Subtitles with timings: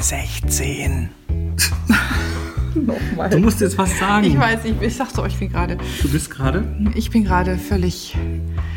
[0.00, 1.10] 16.
[2.74, 3.30] Nochmal.
[3.30, 4.24] Du musst jetzt was sagen.
[4.24, 5.76] Ich weiß, ich, ich sag's euch wie gerade.
[6.02, 6.64] Du bist gerade?
[6.94, 8.16] Ich bin gerade völlig,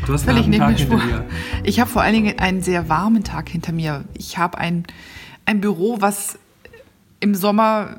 [0.06, 1.24] Du hast völlig einen neben Tag hinter dir.
[1.62, 4.04] Ich habe vor allen Dingen einen sehr warmen Tag hinter mir.
[4.14, 4.84] Ich habe ein,
[5.46, 6.38] ein Büro, was
[7.20, 7.96] im Sommer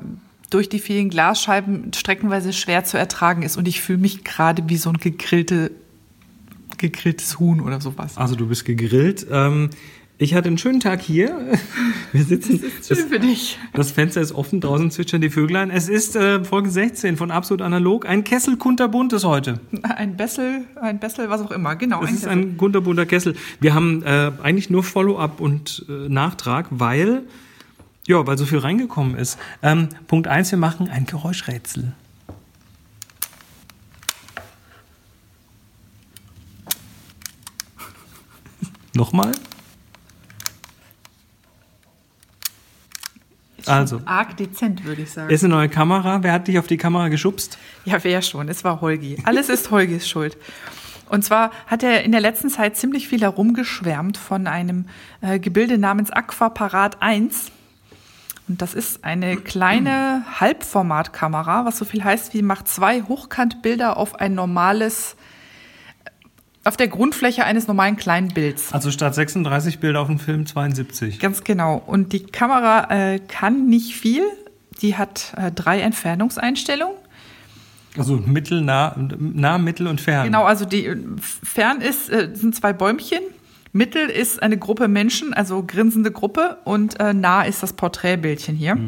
[0.50, 3.56] durch die vielen Glasscheiben streckenweise schwer zu ertragen ist.
[3.56, 5.72] Und ich fühle mich gerade wie so ein gegrillte,
[6.78, 8.16] gegrilltes Huhn oder sowas.
[8.16, 9.26] Also du bist gegrillt.
[9.30, 9.70] Ähm,
[10.18, 11.36] ich hatte einen schönen Tag hier.
[12.12, 12.62] Wir sitzen.
[12.82, 13.58] Schön für dich.
[13.74, 15.70] Das Fenster ist offen, draußen zwitschern die Vöglein.
[15.70, 18.06] Es ist äh, Folge 16 von Absolut Analog.
[18.08, 19.60] Ein Kessel kunterbunt ist heute.
[19.82, 21.76] Ein Bessel, ein Bessel, was auch immer.
[21.76, 22.38] Genau, Es ein ist Kessel.
[22.38, 23.36] ein kunterbunter Kessel.
[23.60, 27.24] Wir haben äh, eigentlich nur Follow-up und äh, Nachtrag, weil,
[28.06, 29.38] ja, weil so viel reingekommen ist.
[29.62, 31.92] Ähm, Punkt 1, wir machen ein Geräuschrätsel.
[38.94, 39.32] Nochmal?
[43.68, 45.30] Also, Arg dezent, würde ich sagen.
[45.30, 46.22] ist eine neue Kamera.
[46.22, 47.58] Wer hat dich auf die Kamera geschubst?
[47.84, 48.48] Ja, wer schon.
[48.48, 49.18] Es war Holgi.
[49.24, 50.36] Alles ist Holgis Schuld.
[51.08, 54.86] Und zwar hat er in der letzten Zeit ziemlich viel herumgeschwärmt von einem
[55.20, 57.52] äh, Gebilde namens Aquaparat 1.
[58.48, 64.16] Und das ist eine kleine Halbformatkamera, was so viel heißt wie macht zwei Hochkantbilder auf
[64.16, 65.16] ein normales,
[66.66, 68.72] auf der Grundfläche eines normalen kleinen Bilds.
[68.72, 71.20] Also statt 36 Bilder auf dem Film 72.
[71.20, 71.82] Ganz genau.
[71.86, 74.22] Und die Kamera äh, kann nicht viel.
[74.82, 76.96] Die hat äh, drei Entfernungseinstellungen.
[77.96, 80.26] Also mittel, nah, nah, mittel und fern.
[80.26, 83.20] Genau, also die äh, fern ist, äh, sind zwei Bäumchen.
[83.72, 88.78] Mittel ist eine Gruppe Menschen, also grinsende Gruppe, und äh, nah ist das Porträtbildchen hier.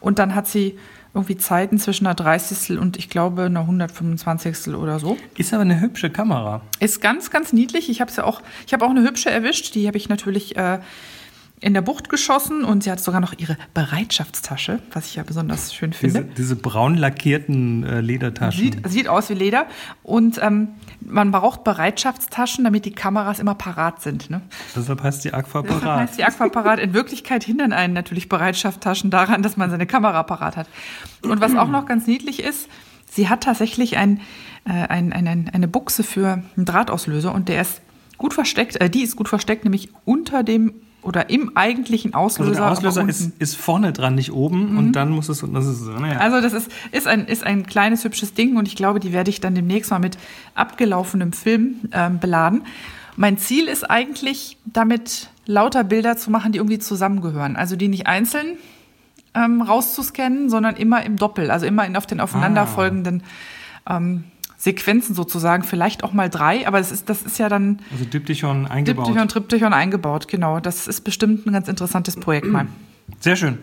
[0.00, 0.76] Und dann hat sie
[1.14, 2.78] irgendwie Zeiten zwischen einer 30.
[2.78, 4.74] und ich glaube einer 125.
[4.74, 5.16] oder so.
[5.36, 6.60] Ist aber eine hübsche Kamera.
[6.80, 7.88] Ist ganz, ganz niedlich.
[7.88, 9.74] Ich habe ja auch, ich habe auch eine hübsche erwischt.
[9.74, 10.78] Die habe ich natürlich äh,
[11.60, 15.74] in der Bucht geschossen und sie hat sogar noch ihre Bereitschaftstasche, was ich ja besonders
[15.74, 16.22] schön finde.
[16.22, 18.62] Diese, diese braun lackierten äh, Ledertaschen.
[18.62, 19.66] Sieht, sieht aus wie Leder.
[20.02, 20.68] Und ähm,
[21.00, 24.30] man braucht Bereitschaftstaschen, damit die Kameras immer parat sind.
[24.30, 24.40] Ne?
[24.76, 26.00] Deshalb heißt die Aqua Deshalb parat.
[26.00, 26.78] heißt die Aquaparat.
[26.78, 30.68] In Wirklichkeit hindern einen natürlich Bereitschaftstaschen daran, dass man seine Kamera parat hat.
[31.22, 32.68] Und was auch noch ganz niedlich ist,
[33.10, 34.20] sie hat tatsächlich ein,
[34.64, 37.80] äh, ein, ein, eine Buchse für einen Drahtauslöser und der ist
[38.16, 42.64] gut versteckt, äh, die ist gut versteckt, nämlich unter dem oder im eigentlichen Auslöser.
[42.64, 44.76] Also der Auslöser ist, ist vorne dran, nicht oben.
[44.76, 46.18] Und dann muss es, das ist, naja.
[46.18, 49.30] Also das ist, ist, ein, ist ein kleines, hübsches Ding und ich glaube, die werde
[49.30, 50.18] ich dann demnächst mal mit
[50.54, 52.62] abgelaufenem Film ähm, beladen.
[53.16, 57.56] Mein Ziel ist eigentlich, damit lauter Bilder zu machen, die irgendwie zusammengehören.
[57.56, 58.58] Also die nicht einzeln
[59.34, 63.22] ähm, rauszuscannen, sondern immer im Doppel, also immer in, auf den aufeinanderfolgenden
[63.88, 64.24] ähm,
[64.60, 68.66] Sequenzen sozusagen, vielleicht auch mal drei, aber das ist, das ist ja dann also Diptychon
[68.66, 69.06] eingebaut.
[69.06, 70.58] Diptychon, Triptychon eingebaut, genau.
[70.60, 72.66] Das ist bestimmt ein ganz interessantes Projekt mal.
[73.20, 73.58] Sehr schön.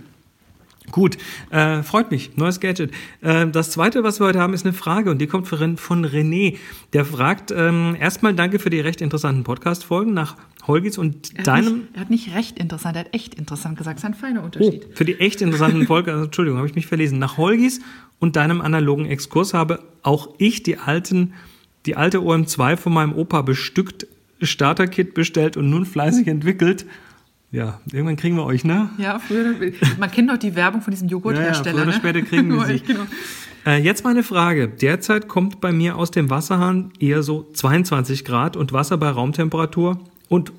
[0.92, 1.18] Gut,
[1.50, 2.38] äh, freut mich.
[2.38, 2.92] Neues Gadget.
[3.22, 6.06] Äh, das zweite, was wir heute haben, ist eine Frage und die kommt von von
[6.06, 6.58] René.
[6.94, 11.74] Der fragt, ähm, erstmal danke für die recht interessanten Podcast-Folgen nach Holgis und Er deinem.
[11.74, 13.98] nicht, er hat nicht recht interessant, er hat echt interessant gesagt.
[13.98, 14.86] Das ist ein feiner Oh, Unterschied.
[14.94, 17.18] für die echt interessanten Folgen, also, Entschuldigung, habe ich mich verlesen.
[17.20, 17.82] Nach Holgis
[18.20, 21.34] und deinem analogen Exkurs habe auch ich die alten,
[21.86, 24.08] die alte OM2 von meinem Opa bestückt,
[24.42, 26.86] Starter-Kit bestellt und nun fleißig entwickelt.
[27.52, 28.90] Ja, irgendwann kriegen wir euch, ne?
[28.98, 29.56] Ja, früher,
[29.98, 31.78] man kennt doch die Werbung von diesem Joghurthersteller.
[31.78, 32.22] Ja, ja, früher oder ne?
[32.22, 32.80] später kriegen wir sie.
[32.80, 33.04] genau.
[33.66, 34.68] Äh, jetzt meine Frage.
[34.68, 40.00] Derzeit kommt bei mir aus dem Wasserhahn eher so 22 Grad und Wasser bei Raumtemperatur
[40.28, 40.52] und,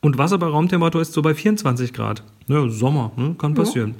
[0.00, 2.24] und Wasser bei Raumtemperatur ist so bei 24 Grad.
[2.48, 3.36] Ja, Sommer, ne?
[3.38, 3.94] kann passieren.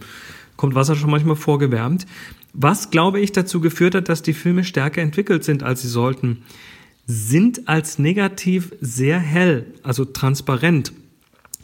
[0.56, 2.06] Kommt Wasser schon manchmal vorgewärmt.
[2.52, 6.42] Was, glaube ich, dazu geführt hat, dass die Filme stärker entwickelt sind, als sie sollten,
[7.06, 10.92] sind als negativ sehr hell, also transparent.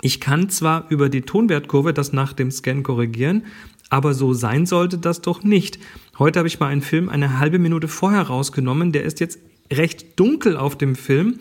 [0.02, 3.44] Ich kann zwar über die Tonwertkurve das nach dem Scan korrigieren,
[3.90, 5.78] aber so sein sollte das doch nicht.
[6.18, 9.38] Heute habe ich mal einen Film eine halbe Minute vorher rausgenommen, der ist jetzt
[9.72, 11.38] recht dunkel auf dem Film.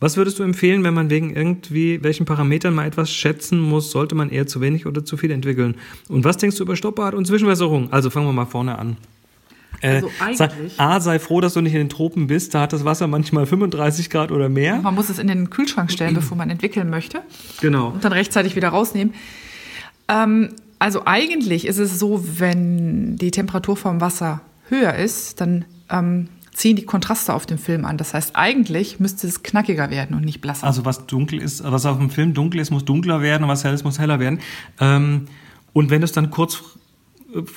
[0.00, 3.90] Was würdest du empfehlen, wenn man wegen irgendwie welchen Parametern mal etwas schätzen muss?
[3.90, 5.74] Sollte man eher zu wenig oder zu viel entwickeln?
[6.08, 7.92] Und was denkst du über Stoppart und Zwischenwässerung?
[7.92, 8.96] Also fangen wir mal vorne an.
[9.80, 12.54] Äh, Also sei, eigentlich- A, sei froh, dass du nicht in den Tropen bist.
[12.54, 14.76] Da hat das Wasser manchmal 35 Grad oder mehr.
[14.82, 17.22] Man muss es in den Kühlschrank stellen, bevor man entwickeln möchte.
[17.60, 17.88] Genau.
[17.88, 19.14] und dann rechtzeitig wieder rausnehmen.
[20.08, 26.28] Ähm, also eigentlich ist es so, wenn die Temperatur vom Wasser höher ist, dann ähm,
[26.58, 27.96] ziehen die Kontraste auf dem Film an.
[27.96, 30.66] Das heißt, eigentlich müsste es knackiger werden und nicht blasser.
[30.66, 33.62] Also was dunkel ist, was auf dem Film dunkel ist, muss dunkler werden und was
[33.62, 34.40] hell ist, muss heller werden.
[34.80, 35.26] Ähm,
[35.72, 36.62] und wenn du es dann kurz,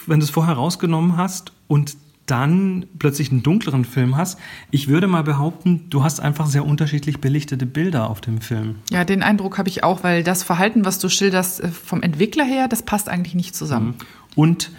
[0.06, 4.40] wenn du es vorher rausgenommen hast und dann plötzlich einen dunkleren Film hast.
[4.70, 8.76] Ich würde mal behaupten, du hast einfach sehr unterschiedlich belichtete Bilder auf dem Film.
[8.90, 12.46] Ja, den Eindruck habe ich auch, weil das Verhalten, was du schilderst äh, vom Entwickler
[12.46, 13.88] her, das passt eigentlich nicht zusammen.
[13.88, 13.96] Mhm.
[14.36, 14.72] Und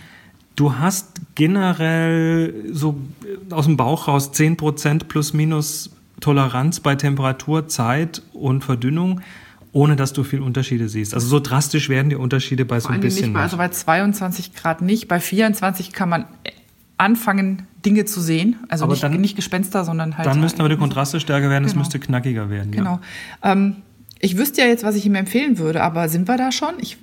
[0.56, 2.96] du hast generell so
[3.50, 5.90] aus dem Bauch raus 10% plus minus
[6.20, 9.20] Toleranz bei Temperatur, Zeit und Verdünnung
[9.72, 11.14] ohne dass du viel Unterschiede siehst.
[11.14, 13.32] Also so drastisch werden die Unterschiede bei so ein bisschen.
[13.32, 16.26] Nicht, also bei 22 Grad nicht, bei 24 kann man
[16.98, 18.56] anfangen, Dinge zu sehen.
[18.68, 20.26] Also nicht, dann, nicht Gespenster, sondern halt.
[20.26, 21.72] Dann müssten aber die Kontraste stärker werden, genau.
[21.72, 22.70] es müsste knackiger werden.
[22.70, 23.00] Genau.
[23.42, 23.52] Ja.
[23.52, 23.76] Ähm,
[24.20, 26.74] ich wüsste ja jetzt, was ich ihm empfehlen würde, aber sind wir da schon?
[26.78, 26.98] Ich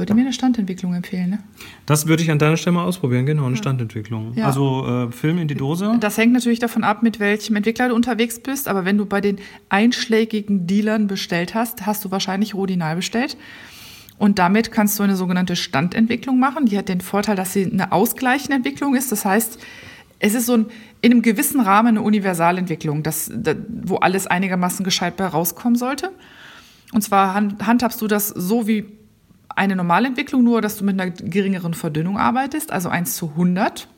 [0.00, 1.38] würde mir eine Standentwicklung empfehlen, ne?
[1.86, 3.58] Das würde ich an deiner Stelle mal ausprobieren, genau, eine ja.
[3.58, 4.32] Standentwicklung.
[4.34, 4.46] Ja.
[4.46, 5.96] Also äh, Film in die Dose.
[6.00, 9.20] Das hängt natürlich davon ab, mit welchem Entwickler du unterwegs bist, aber wenn du bei
[9.20, 9.38] den
[9.68, 13.36] einschlägigen Dealern bestellt hast, hast du wahrscheinlich Rodinal bestellt.
[14.18, 16.66] Und damit kannst du eine sogenannte Standentwicklung machen.
[16.66, 19.12] Die hat den Vorteil, dass sie eine ausgleichende Entwicklung ist.
[19.12, 19.58] Das heißt,
[20.18, 20.66] es ist so ein,
[21.00, 26.10] in einem gewissen Rahmen eine Universalentwicklung, das, das, wo alles einigermaßen gescheit bei rauskommen sollte.
[26.92, 28.99] Und zwar handhabst du das so wie
[29.60, 33.88] eine Normalentwicklung, nur dass du mit einer geringeren Verdünnung arbeitest, also 1 zu 100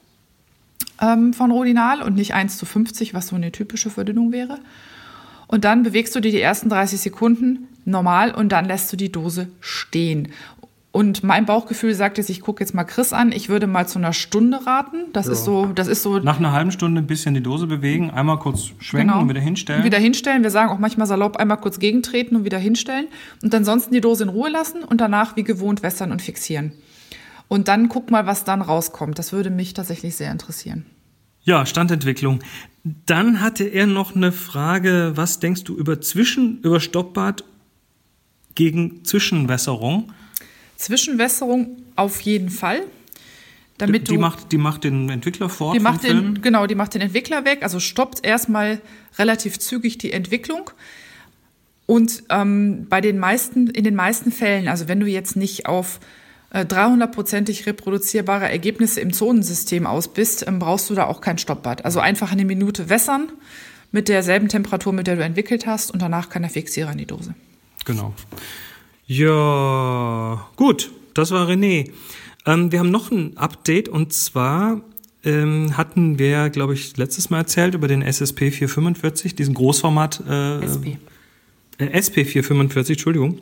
[1.01, 4.59] ähm, von Rodinal und nicht 1 zu 50, was so eine typische Verdünnung wäre.
[5.47, 9.13] Und dann bewegst du dir die ersten 30 Sekunden normal und dann lässt du die
[9.13, 10.33] Dose stehen.
[10.93, 13.99] Und mein Bauchgefühl sagt jetzt, ich gucke jetzt mal Chris an, ich würde mal zu
[13.99, 15.07] einer Stunde raten.
[15.15, 15.33] Das ja.
[15.33, 16.19] ist so, das ist so.
[16.19, 19.23] Nach einer halben Stunde ein bisschen die Dose bewegen, einmal kurz schwenken genau.
[19.23, 19.81] und wieder hinstellen.
[19.81, 20.43] Und wieder hinstellen.
[20.43, 23.07] Wir sagen auch manchmal salopp einmal kurz gegentreten und wieder hinstellen.
[23.43, 26.73] Und ansonsten die Dose in Ruhe lassen und danach wie gewohnt wässern und fixieren.
[27.49, 29.19] Und dann guck mal, was dann rauskommt.
[29.19, 30.85] Das würde mich tatsächlich sehr interessieren.
[31.43, 32.41] Ja, Standentwicklung.
[33.07, 37.45] Dann hatte er noch eine Frage, was denkst du über Zwischen, über Stoppbad
[38.55, 40.13] gegen Zwischenwässerung?
[40.83, 42.83] Zwischenwässerung auf jeden Fall.
[43.79, 45.75] Damit die, du, macht, die macht den Entwickler fort.
[45.75, 46.43] Die macht den, Film.
[46.43, 48.81] Genau, die macht den Entwickler weg, also stoppt erstmal
[49.19, 50.71] relativ zügig die Entwicklung.
[51.87, 56.01] Und ähm, bei den meisten, in den meisten Fällen, also wenn du jetzt nicht auf
[56.53, 61.85] 300-prozentig äh, reproduzierbare Ergebnisse im Zonensystem aus bist, ähm, brauchst du da auch kein Stoppbad.
[61.85, 63.33] Also einfach eine Minute wässern
[63.91, 67.07] mit derselben Temperatur, mit der du entwickelt hast und danach kann der Fixierer in die
[67.07, 67.35] Dose.
[67.85, 68.15] Genau.
[69.15, 71.91] Ja, gut, das war René.
[72.47, 74.81] Ähm, wir haben noch ein Update und zwar
[75.23, 80.23] ähm, hatten wir, glaube ich, letztes Mal erzählt über den SSP 445, diesen Großformat.
[80.27, 80.97] Äh, SP.
[81.77, 83.41] Äh, SP 445, Entschuldigung.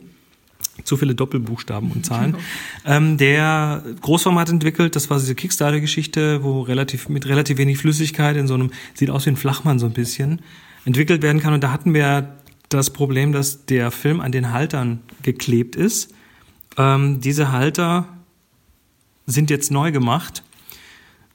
[0.82, 2.37] Zu viele Doppelbuchstaben und Zahlen.
[2.84, 8.49] ähm, der Großformat entwickelt, das war diese Kickstarter-Geschichte, wo relativ, mit relativ wenig Flüssigkeit in
[8.49, 10.43] so einem, sieht aus wie ein Flachmann so ein bisschen,
[10.84, 11.55] entwickelt werden kann.
[11.55, 12.39] Und da hatten wir
[12.70, 16.14] das Problem, dass der Film an den Haltern geklebt ist.
[16.78, 18.08] Ähm, diese Halter
[19.26, 20.43] sind jetzt neu gemacht.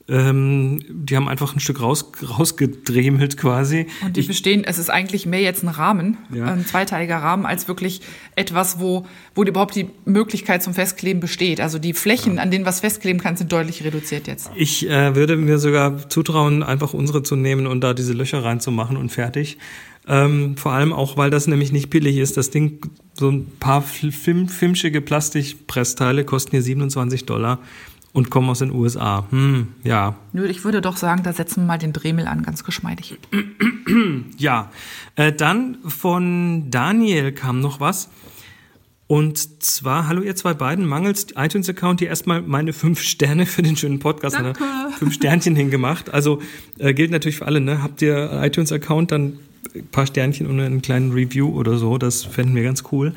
[0.08, 3.88] Ähm, die haben einfach ein Stück raus, rausgedremelt quasi.
[4.04, 6.46] Und die ich, bestehen, es ist eigentlich mehr jetzt ein Rahmen, ja.
[6.46, 8.02] ein zweiteiliger Rahmen, als wirklich
[8.36, 11.60] etwas, wo, wo überhaupt die Möglichkeit zum Festkleben besteht.
[11.60, 12.44] Also die Flächen, ja.
[12.44, 14.52] an denen was festkleben kann, sind deutlich reduziert jetzt.
[14.56, 18.98] Ich äh, würde mir sogar zutrauen, einfach unsere zu nehmen und da diese Löcher reinzumachen
[18.98, 19.58] und fertig.
[20.08, 22.38] Ähm, vor allem auch, weil das nämlich nicht billig ist.
[22.38, 22.80] Das Ding,
[23.16, 27.60] so ein paar film, filmschige Plastikpressteile kosten hier 27 Dollar
[28.16, 29.26] und kommen aus den USA.
[29.30, 30.16] Hm, ja.
[30.32, 33.18] Nö, ich würde doch sagen, da setzen wir mal den Dremel an, ganz geschmeidig.
[34.38, 34.72] ja.
[35.18, 38.10] Äh, dann von Daniel kam noch was.
[39.08, 43.76] Und zwar, hallo ihr zwei beiden, mangels iTunes-Account hier erstmal meine fünf Sterne für den
[43.76, 44.38] schönen Podcast.
[44.38, 44.64] Danke.
[44.98, 46.14] Fünf Sternchen hingemacht.
[46.14, 46.42] Also
[46.80, 47.84] äh, gilt natürlich für alle, ne?
[47.84, 49.40] Habt ihr iTunes-Account, dann
[49.76, 51.98] ein paar Sternchen und einen kleinen Review oder so.
[51.98, 53.14] Das fänden wir ganz cool.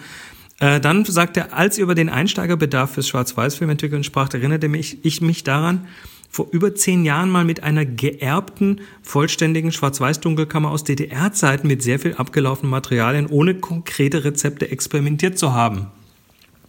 [0.60, 5.04] Äh, dann sagt er, als ihr über den Einsteigerbedarf fürs Schwarz-Weiß-Film entwickeln sprach, erinnerte mich,
[5.04, 5.86] ich mich daran,
[6.30, 12.14] vor über zehn Jahren mal mit einer geerbten, vollständigen Schwarz-Weiß-Dunkelkammer aus DDR-Zeiten mit sehr viel
[12.14, 15.86] abgelaufenen Materialien ohne konkrete Rezepte experimentiert zu haben.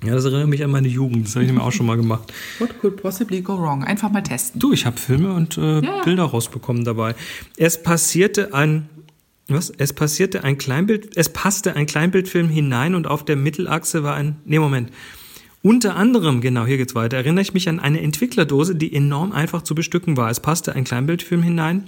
[0.04, 1.28] Ja, das erinnert mich an meine Jugend.
[1.28, 2.32] Das habe ich mir auch schon mal gemacht.
[2.60, 3.84] What could possibly go wrong?
[3.84, 4.60] Einfach mal testen.
[4.60, 6.02] Du, ich habe Filme und äh, ja.
[6.04, 7.16] Bilder rausbekommen dabei.
[7.58, 8.88] Es passierte ein
[9.54, 9.72] was?
[9.78, 14.38] Es passierte ein Kleinbild, es passte ein Kleinbildfilm hinein und auf der Mittelachse war ein,
[14.46, 14.92] nee, Moment.
[15.62, 19.62] Unter anderem, genau, hier geht's weiter, erinnere ich mich an eine Entwicklerdose, die enorm einfach
[19.62, 20.30] zu bestücken war.
[20.30, 21.84] Es passte ein Kleinbildfilm hinein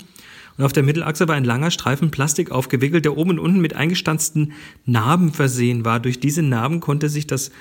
[0.58, 3.76] und auf der Mittelachse war ein langer Streifen Plastik aufgewickelt, der oben und unten mit
[3.76, 4.54] eingestanzten
[4.86, 6.00] Narben versehen war.
[6.00, 7.52] Durch diese Narben konnte sich das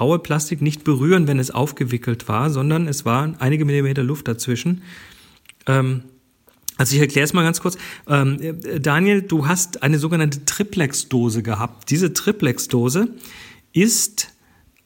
[0.00, 4.82] raue Plastik nicht berühren, wenn es aufgewickelt war, sondern es waren einige Millimeter Luft dazwischen.
[5.66, 6.02] Ähm,
[6.78, 7.76] also ich erkläre es mal ganz kurz.
[8.06, 8.38] Ähm,
[8.80, 11.90] Daniel, du hast eine sogenannte Triplex-Dose gehabt.
[11.90, 13.08] Diese Triplex-Dose
[13.72, 14.28] ist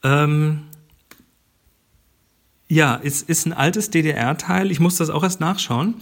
[0.03, 0.63] ähm,
[2.67, 4.71] ja ist, ist ein altes DDR-Teil.
[4.71, 5.93] Ich muss das auch erst nachschauen.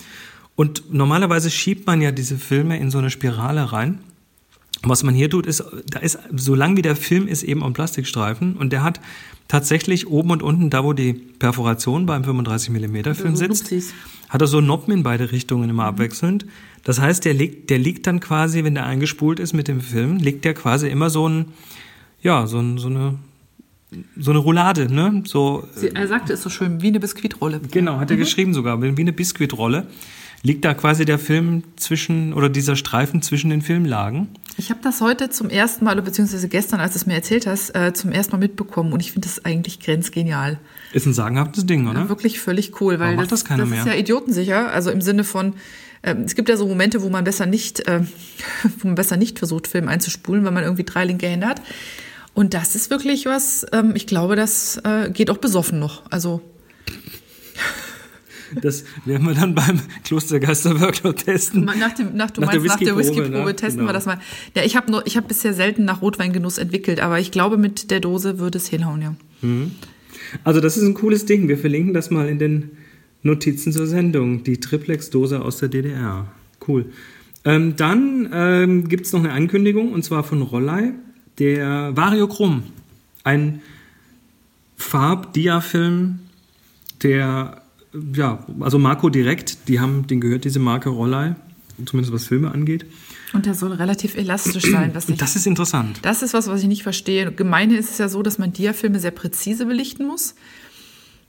[0.56, 4.00] Und normalerweise schiebt man ja diese Filme in so eine Spirale rein.
[4.84, 7.74] Was man hier tut, ist, da ist, so lang wie der Film ist, eben ein
[7.74, 9.00] Plastikstreifen und der hat
[9.48, 13.72] tatsächlich oben und unten, da wo die Perforation beim 35 mm Film sitzt,
[14.30, 16.46] hat er so Noppen in beide Richtungen immer abwechselnd.
[16.84, 20.18] Das heißt, der liegt, der liegt dann quasi, wenn der eingespult ist mit dem Film,
[20.18, 21.46] liegt der quasi immer so ein,
[22.22, 23.20] ja, so, ein, so eine
[24.18, 25.22] so eine Roulade, ne?
[25.26, 27.60] So, Sie, er sagte es so schön, wie eine Biskuitrolle.
[27.72, 28.22] Genau, hat er mhm.
[28.22, 29.88] geschrieben sogar, wie eine Biskuitrolle.
[30.44, 34.30] Liegt da quasi der Film zwischen oder dieser Streifen zwischen den Filmlagen?
[34.58, 37.74] Ich habe das heute zum ersten Mal, beziehungsweise gestern, als du es mir erzählt hast,
[37.76, 40.60] äh, zum ersten Mal mitbekommen und ich finde das eigentlich grenzgenial.
[40.94, 42.02] Ist ein sagenhaftes Ding, oder?
[42.02, 43.80] Ja, wirklich völlig cool, weil macht das, das, keiner das mehr?
[43.80, 45.54] ist ja idiotensicher, also im Sinne von,
[46.02, 48.02] äh, es gibt ja so Momente, wo man besser nicht, äh,
[48.80, 51.62] wo man besser nicht versucht, Film einzuspulen, weil man irgendwie drei linke Hände hat.
[52.34, 56.04] Und das ist wirklich was, ähm, ich glaube, das äh, geht auch besoffen noch.
[56.12, 56.42] Also.
[58.62, 61.66] Das werden wir dann beim Klostergeister-Workshop testen.
[61.66, 63.56] Nach, dem, nach, du nach meinst, der nach der Whiskyprobe ne?
[63.56, 63.90] testen genau.
[63.90, 64.20] wir das mal.
[64.56, 68.40] Ja, ich habe hab bisher selten nach Rotweingenuss entwickelt, aber ich glaube, mit der Dose
[68.40, 69.16] würde es hinhauen, ja.
[69.42, 69.72] Mhm.
[70.44, 71.48] Also, das ist ein cooles Ding.
[71.48, 72.72] Wir verlinken das mal in den
[73.24, 74.44] Notizen zur Sendung.
[74.44, 76.28] Die Triplex-Dose aus der DDR.
[76.68, 76.86] Cool.
[77.44, 80.94] Ähm, dann ähm, gibt es noch eine Ankündigung und zwar von Rollei
[81.40, 82.64] der Variochrom,
[83.24, 83.62] ein
[84.78, 86.20] Farb-Dia-Film,
[87.02, 87.61] der,
[88.14, 91.36] ja, also Marco direkt, die haben, den gehört diese Marke Rollei,
[91.86, 92.86] zumindest was Filme angeht.
[93.34, 94.92] Und der soll relativ elastisch sein.
[94.94, 96.00] Was ich, das ist interessant.
[96.02, 97.32] Das ist was, was ich nicht verstehe.
[97.32, 100.36] Gemeine ist es ja so, dass man Dia-Filme sehr präzise belichten muss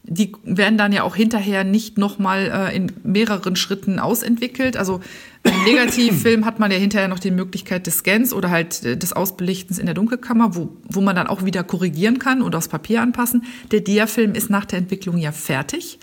[0.05, 4.77] die werden dann ja auch hinterher nicht nochmal äh, in mehreren Schritten ausentwickelt.
[4.77, 5.01] Also
[5.43, 9.13] beim Negativfilm hat man ja hinterher noch die Möglichkeit des Scans oder halt äh, des
[9.13, 13.01] Ausbelichtens in der Dunkelkammer, wo, wo man dann auch wieder korrigieren kann und aufs Papier
[13.01, 13.45] anpassen.
[13.71, 16.01] Der Diafilm ist nach der Entwicklung ja fertig.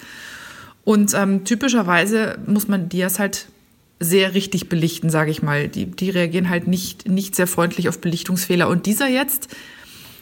[0.89, 3.45] Und ähm, typischerweise muss man Dias halt
[3.99, 5.67] sehr richtig belichten, sage ich mal.
[5.67, 8.67] Die, die reagieren halt nicht, nicht sehr freundlich auf Belichtungsfehler.
[8.67, 9.55] Und dieser jetzt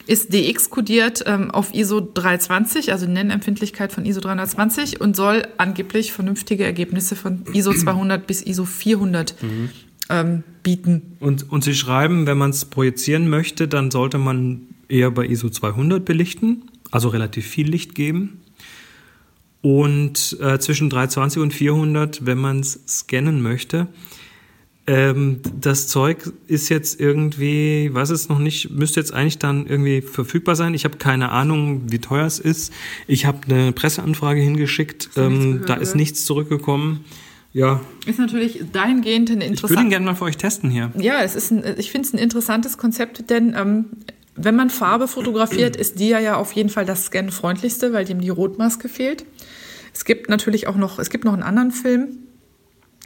[0.07, 6.11] ist DX kodiert ähm, auf ISO 320, also Nennempfindlichkeit von ISO 320 und soll angeblich
[6.11, 9.69] vernünftige Ergebnisse von ISO 200 bis ISO 400 mhm.
[10.09, 11.15] ähm, bieten.
[11.21, 15.49] Und, und Sie schreiben, wenn man es projizieren möchte, dann sollte man eher bei ISO
[15.49, 18.41] 200 belichten, also relativ viel Licht geben.
[19.61, 23.87] Und äh, zwischen 320 und 400, wenn man es scannen möchte.
[24.89, 30.01] Ähm, das Zeug ist jetzt irgendwie, weiß es noch nicht, müsste jetzt eigentlich dann irgendwie
[30.01, 30.73] verfügbar sein.
[30.73, 32.71] Ich habe keine Ahnung, wie teuer es ist.
[33.05, 37.03] Ich habe eine Presseanfrage hingeschickt, ähm, da ist nichts zurückgekommen.
[37.51, 37.81] Ja.
[38.05, 39.63] Ist natürlich dahingehend ein interessantes.
[39.63, 40.91] Ich würde ihn gerne mal für euch testen hier.
[40.97, 43.85] Ja, es ist ein, ich finde es ein interessantes Konzept, denn ähm,
[44.37, 48.29] wenn man Farbe fotografiert, ist Dia ja auf jeden Fall das Scan-freundlichste, weil dem die
[48.29, 49.25] Rotmaske fehlt.
[49.97, 52.19] Es gibt natürlich auch noch, es gibt noch einen anderen Film,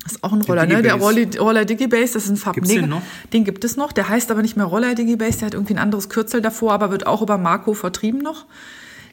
[0.03, 0.81] das ist auch ein Roller, ne?
[0.81, 2.81] Der Roller, Roller Digibase, das ist ein Farbneger.
[2.81, 3.93] Den, den gibt es noch.
[3.93, 6.91] Der heißt aber nicht mehr Roller Digibase, der hat irgendwie ein anderes Kürzel davor, aber
[6.91, 8.45] wird auch über Marco vertrieben noch.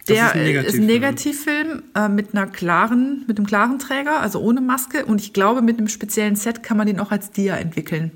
[0.09, 4.21] Der ist ein, Negativfilm, ist ein Negativfilm äh, mit einer klaren, mit einem klaren Träger,
[4.21, 5.05] also ohne Maske.
[5.05, 8.13] Und ich glaube, mit einem speziellen Set kann man den auch als Dia entwickeln.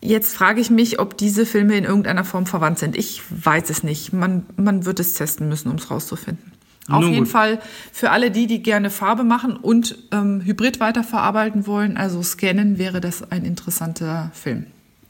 [0.00, 2.96] Jetzt frage ich mich, ob diese Filme in irgendeiner Form verwandt sind.
[2.96, 4.14] Ich weiß es nicht.
[4.14, 6.52] Man, man wird es testen müssen, um es rauszufinden.
[6.90, 7.32] Auf Nun jeden gut.
[7.32, 7.60] Fall
[7.92, 13.00] für alle die, die gerne Farbe machen und ähm, Hybrid weiterverarbeiten wollen, also scannen, wäre
[13.00, 14.66] das ein interessanter Film.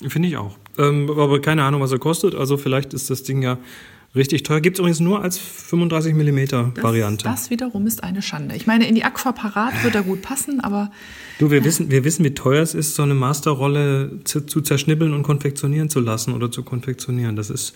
[0.07, 0.57] Finde ich auch.
[0.79, 2.35] Ähm, aber keine Ahnung, was er kostet.
[2.35, 3.59] Also vielleicht ist das Ding ja
[4.15, 4.61] richtig teuer.
[4.61, 7.25] Gibt es übrigens nur als 35 mm Variante.
[7.25, 8.57] Das, das wiederum ist eine Schande.
[8.57, 10.91] Ich meine, in die Aquaparat wird er gut passen, aber.
[11.39, 11.65] Du, wir, ja.
[11.65, 15.91] wissen, wir wissen, wie teuer es ist, so eine Masterrolle zu, zu zerschnibbeln und konfektionieren
[15.91, 17.37] zu lassen oder zu konfektionieren.
[17.37, 17.75] Das ist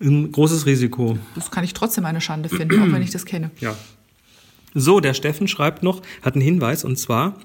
[0.00, 1.18] ein großes Risiko.
[1.34, 3.50] Das kann ich trotzdem eine Schande finden, auch wenn ich das kenne.
[3.60, 3.76] Ja.
[4.74, 7.36] So, der Steffen schreibt noch, hat einen Hinweis und zwar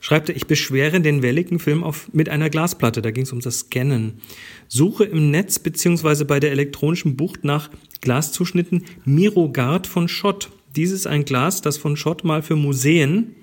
[0.00, 3.40] schreibt er, ich beschwere den welligen Film auf, mit einer Glasplatte, da ging es um
[3.40, 4.20] das Scannen.
[4.68, 10.50] Suche im Netz beziehungsweise bei der elektronischen Bucht nach Glaszuschnitten Mirogard von Schott.
[10.74, 13.36] Dies ist ein Glas, das von Schott mal für Museen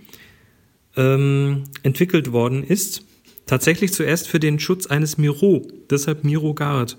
[0.98, 3.06] ähm, entwickelt worden ist.
[3.46, 6.98] Tatsächlich zuerst für den Schutz eines Miro, deshalb Mirogard.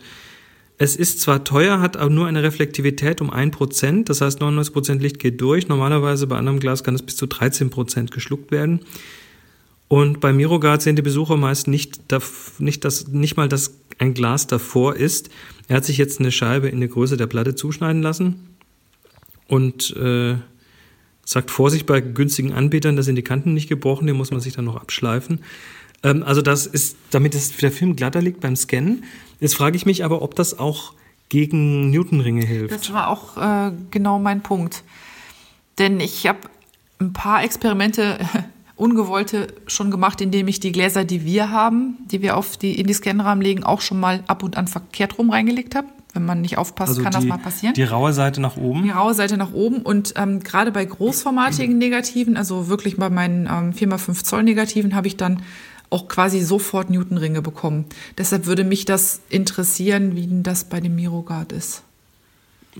[0.83, 5.19] Es ist zwar teuer, hat aber nur eine Reflektivität um 1%, das heißt 99% Licht
[5.19, 5.69] geht durch.
[5.69, 8.81] Normalerweise bei anderem Glas kann es bis zu 13% geschluckt werden.
[9.89, 12.01] Und bei Mirogard sehen die Besucher meist nicht,
[12.61, 15.29] nicht, dass, nicht mal, dass ein Glas davor ist.
[15.69, 18.57] Er hat sich jetzt eine Scheibe in der Größe der Platte zuschneiden lassen
[19.49, 20.37] und äh,
[21.27, 24.55] sagt Vorsicht bei günstigen Anbietern, da sind die Kanten nicht gebrochen, die muss man sich
[24.55, 25.41] dann noch abschleifen.
[26.03, 29.05] Ähm, also das ist, damit es, der Film glatter liegt beim Scannen.
[29.41, 30.93] Jetzt frage ich mich aber, ob das auch
[31.29, 32.75] gegen Newtonringe hilft.
[32.75, 34.83] Das war auch äh, genau mein Punkt.
[35.79, 36.41] Denn ich habe
[36.99, 38.19] ein paar Experimente
[38.77, 42.87] ungewollte schon gemacht, indem ich die Gläser, die wir haben, die wir auf die, in
[42.87, 45.89] die Scanrahmen legen, auch schon mal ab und an verkehrt rum reingelegt habe.
[46.13, 47.75] Wenn man nicht aufpasst, Also kann die, das mal passieren.
[47.75, 48.83] Die raue Seite nach oben.
[48.83, 53.47] Die raue Seite nach oben und ähm, gerade bei großformatigen Negativen, also wirklich bei meinen
[53.47, 55.43] ähm, 4x5 Zoll Negativen, habe ich dann
[55.91, 57.85] auch quasi sofort Newtonringe bekommen.
[58.17, 61.83] Deshalb würde mich das interessieren, wie denn das bei dem Mirogard ist.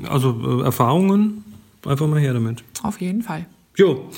[0.05, 1.45] Also äh, Erfahrungen,
[1.85, 2.63] einfach mal her damit.
[2.83, 3.47] Auf jeden Fall.
[3.77, 4.09] Jo.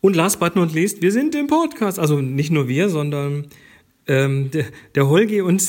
[0.00, 1.98] Und last but not least, wir sind im Podcast.
[1.98, 3.46] Also nicht nur wir, sondern
[4.06, 5.68] ähm, der, der Holgi und,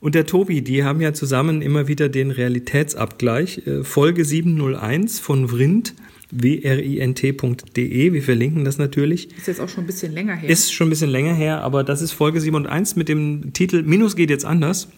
[0.00, 3.66] und der Tobi, die haben ja zusammen immer wieder den Realitätsabgleich.
[3.66, 5.94] Äh, Folge 701 von Vrind,
[6.30, 8.12] wrint.de.
[8.12, 9.36] Wir verlinken das natürlich.
[9.36, 10.48] Ist jetzt auch schon ein bisschen länger her.
[10.48, 14.16] Ist schon ein bisschen länger her, aber das ist Folge 701 mit dem Titel Minus
[14.16, 14.88] geht jetzt anders.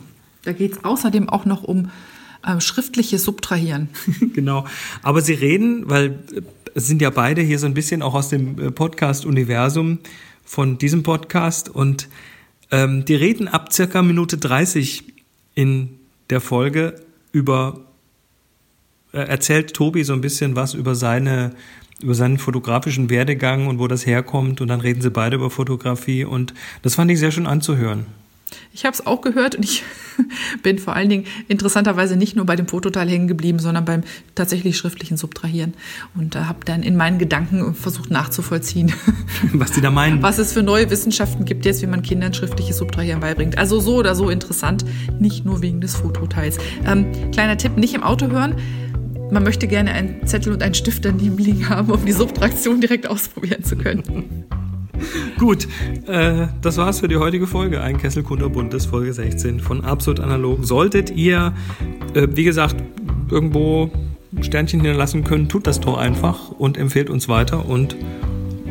[0.43, 1.91] da geht es außerdem auch noch um
[2.47, 3.89] ähm, schriftliches Subtrahieren.
[4.35, 4.67] genau.
[5.03, 6.43] Aber sie reden, weil äh,
[6.75, 9.99] es sind ja beide hier so ein bisschen auch aus dem äh, Podcast-Universum
[10.45, 12.09] von diesem Podcast und
[12.71, 15.05] ähm, die reden ab circa Minute 30
[15.55, 15.99] in
[16.31, 16.97] der Folge
[17.33, 17.81] über,
[19.19, 21.53] erzählt Tobi so ein bisschen was über seine
[22.03, 26.25] über seinen fotografischen Werdegang und wo das herkommt und dann reden sie beide über Fotografie
[26.25, 28.07] und das fand ich sehr schön anzuhören.
[28.73, 29.85] Ich habe es auch gehört und ich
[30.63, 34.03] bin vor allen Dingen interessanterweise nicht nur bei dem Fototeil hängen geblieben, sondern beim
[34.35, 35.75] tatsächlich schriftlichen Subtrahieren.
[36.17, 38.93] Und da habe dann in meinen Gedanken versucht nachzuvollziehen,
[39.53, 40.23] Was die da meinen.
[40.23, 43.59] was es für neue Wissenschaften gibt jetzt, wie man Kindern schriftliches Subtrahieren beibringt.
[43.59, 44.85] Also so oder so interessant,
[45.19, 46.59] nicht nur wegen des Fototeils.
[46.87, 48.57] Ähm, kleiner Tipp, nicht im Auto hören.
[49.31, 53.09] Man möchte gerne einen Zettel und einen Stift daneben liegen haben, um die Subtraktion direkt
[53.09, 54.47] ausprobieren zu können.
[55.39, 55.67] Gut,
[56.07, 57.81] äh, das war's für die heutige Folge.
[57.81, 60.65] Ein Kessel Kunterbunt, das Folge 16 von Absolut Analog.
[60.65, 61.55] Solltet ihr,
[62.15, 62.77] äh, wie gesagt,
[63.31, 63.91] irgendwo
[64.41, 67.97] Sternchen hinterlassen können, tut das doch einfach und empfehlt uns weiter und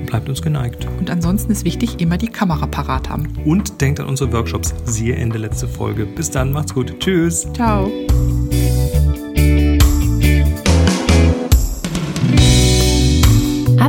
[0.05, 0.87] bleibt uns geneigt.
[0.99, 3.27] Und ansonsten ist wichtig, immer die Kamera parat haben.
[3.45, 4.73] Und denkt an unsere Workshops.
[4.85, 6.05] Siehe Ende letzte Folge.
[6.05, 6.99] Bis dann, macht's gut.
[6.99, 7.47] Tschüss.
[7.53, 7.91] Ciao.